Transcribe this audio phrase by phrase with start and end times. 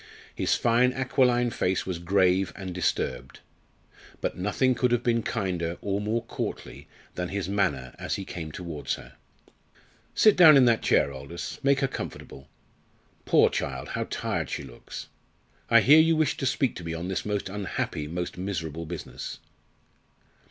[0.33, 3.41] His fine aquiline face was grave and disturbed.
[4.19, 8.51] But nothing could have been kinder or more courtly than his manner as he came
[8.51, 9.13] towards her.
[10.15, 11.13] "Sit down in that chair.
[11.13, 12.47] Aldous, make her comfortable.
[13.25, 15.09] Poor child, how tired she looks!
[15.69, 19.37] I hear you wished to speak to me on this most unhappy, most miserable business."